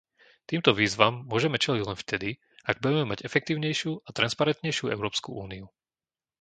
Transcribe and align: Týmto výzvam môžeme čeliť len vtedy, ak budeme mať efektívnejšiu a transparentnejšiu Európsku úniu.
Týmto 0.49 0.71
výzvam 0.79 1.15
môžeme 1.31 1.57
čeliť 1.63 1.83
len 1.85 1.93
vtedy, 1.99 2.29
ak 2.69 2.75
budeme 2.83 3.05
mať 3.13 3.19
efektívnejšiu 3.29 3.91
a 4.01 4.09
transparentnejšiu 4.17 4.85
Európsku 4.95 5.29
úniu. 5.45 5.65